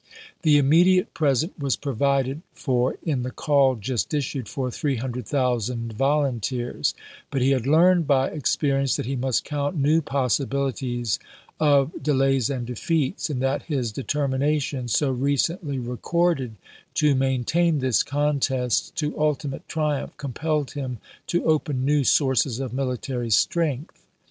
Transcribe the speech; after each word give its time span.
The 0.41 0.59
immedi 0.59 0.97
ate 0.97 1.13
present 1.13 1.59
was 1.59 1.75
provided 1.75 2.41
for 2.55 2.97
in 3.03 3.21
the 3.21 3.29
call 3.29 3.75
just 3.75 4.15
issued 4.15 4.49
for 4.49 4.71
300,000 4.71 5.93
volunteers; 5.93 6.95
but 7.29 7.43
he 7.43 7.51
had 7.51 7.67
learned 7.67 8.07
by 8.07 8.31
ex 8.31 8.55
perience 8.55 8.95
that 8.95 9.05
he 9.05 9.15
must 9.15 9.45
count 9.45 9.77
new 9.77 10.01
possibilities 10.01 11.19
of 11.59 12.01
delays 12.01 12.49
and 12.49 12.65
defeats, 12.65 13.29
and 13.29 13.43
that 13.43 13.61
his 13.69 13.91
determination, 13.91 14.87
so 14.87 15.11
recently 15.11 15.77
recorded, 15.77 16.55
to 16.95 17.13
"maintain 17.13 17.77
this 17.77 18.01
contest" 18.01 18.95
to 18.95 19.15
ultimate 19.19 19.67
triumph, 19.67 20.17
compelled 20.17 20.71
him 20.71 20.97
to 21.27 21.45
open 21.45 21.85
new 21.85 22.03
sources 22.03 22.59
of 22.59 22.73
military 22.73 23.29
strength. 23.29 24.01